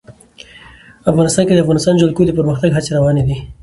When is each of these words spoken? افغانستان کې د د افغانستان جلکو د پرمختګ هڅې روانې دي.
افغانستان 1.11 1.43
کې 1.45 1.53
د 1.53 1.57
د 1.57 1.63
افغانستان 1.63 1.95
جلکو 2.01 2.21
د 2.25 2.31
پرمختګ 2.39 2.69
هڅې 2.73 2.91
روانې 2.97 3.23
دي. 3.27 3.37